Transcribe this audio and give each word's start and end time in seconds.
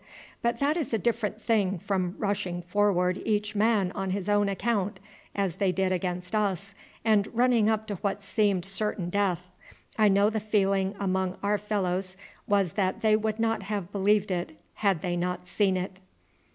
But 0.41 0.57
that 0.57 0.77
is 0.77 0.95
a 0.95 0.97
different 0.97 1.39
thing 1.39 1.77
from 1.77 2.15
rushing 2.17 2.63
forward 2.63 3.21
each 3.23 3.53
man 3.53 3.91
on 3.91 4.09
his 4.09 4.27
own 4.27 4.49
account, 4.49 4.99
as 5.35 5.57
they 5.57 5.71
did 5.71 5.91
against 5.91 6.33
us, 6.33 6.73
and 7.05 7.27
running 7.35 7.69
up 7.69 7.85
to 7.85 7.95
what 7.97 8.23
seemed 8.23 8.65
certain 8.65 9.11
death. 9.11 9.41
I 9.99 10.07
know 10.07 10.31
the 10.31 10.39
feeling 10.39 10.95
among 10.99 11.37
our 11.43 11.59
fellows 11.59 12.17
was 12.47 12.73
that 12.73 13.01
they 13.01 13.15
would 13.15 13.39
not 13.39 13.61
have 13.61 13.91
believed 13.91 14.31
it 14.31 14.59
had 14.73 15.03
they 15.03 15.15
not 15.15 15.45
seen 15.45 15.77
it." 15.77 15.99